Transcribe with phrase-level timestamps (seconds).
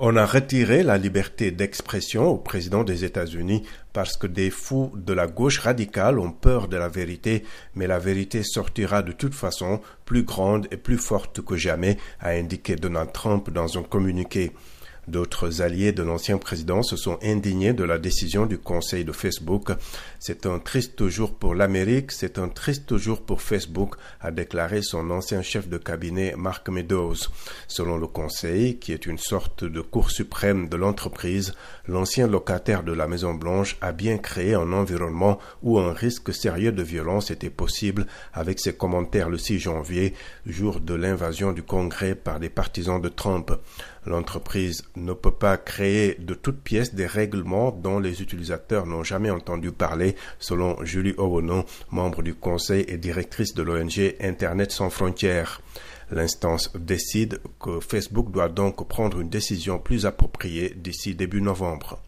[0.00, 5.12] On a retiré la liberté d'expression au président des États-Unis parce que des fous de
[5.12, 7.42] la gauche radicale ont peur de la vérité,
[7.74, 12.28] mais la vérité sortira de toute façon plus grande et plus forte que jamais, a
[12.28, 14.52] indiqué Donald Trump dans un communiqué.
[15.08, 19.70] D'autres alliés de l'ancien président se sont indignés de la décision du conseil de Facebook.
[20.18, 25.10] C'est un triste jour pour l'Amérique, c'est un triste jour pour Facebook, a déclaré son
[25.10, 27.30] ancien chef de cabinet Mark Meadows.
[27.68, 31.54] Selon le conseil, qui est une sorte de cour suprême de l'entreprise,
[31.86, 36.72] l'ancien locataire de la Maison Blanche a bien créé un environnement où un risque sérieux
[36.72, 40.12] de violence était possible avec ses commentaires le 6 janvier,
[40.44, 43.52] jour de l'invasion du Congrès par des partisans de Trump.
[44.04, 49.30] L'entreprise ne peut pas créer de toutes pièces des règlements dont les utilisateurs n'ont jamais
[49.30, 55.60] entendu parler, selon Julie Owono, membre du conseil et directrice de l'ONG Internet sans frontières.
[56.10, 61.96] L'instance décide que Facebook doit donc prendre une décision plus appropriée d'ici début novembre.